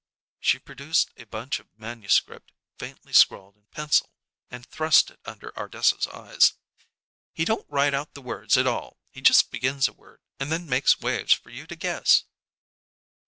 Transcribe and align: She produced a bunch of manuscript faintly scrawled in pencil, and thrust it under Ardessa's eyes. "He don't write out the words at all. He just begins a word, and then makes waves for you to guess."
She 0.39 0.57
produced 0.57 1.11
a 1.15 1.25
bunch 1.27 1.59
of 1.59 1.67
manuscript 1.77 2.51
faintly 2.79 3.13
scrawled 3.13 3.55
in 3.55 3.67
pencil, 3.69 4.09
and 4.49 4.65
thrust 4.65 5.11
it 5.11 5.19
under 5.25 5.55
Ardessa's 5.55 6.07
eyes. 6.07 6.53
"He 7.35 7.45
don't 7.45 7.69
write 7.69 7.93
out 7.93 8.15
the 8.15 8.21
words 8.23 8.57
at 8.57 8.65
all. 8.65 8.97
He 9.11 9.21
just 9.21 9.51
begins 9.51 9.87
a 9.87 9.93
word, 9.93 10.21
and 10.39 10.51
then 10.51 10.65
makes 10.67 11.01
waves 11.01 11.33
for 11.33 11.51
you 11.51 11.67
to 11.67 11.75
guess." 11.75 12.23